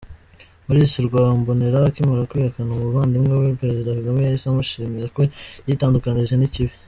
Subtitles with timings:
[0.65, 5.19] Maurice Rwambonera akimara kwihakana umuvandimwe we, Perezida Kagame yahise amushimira ko
[5.67, 6.73] yitandukanije n’ikibi!